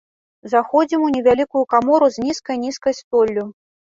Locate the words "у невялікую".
1.07-1.63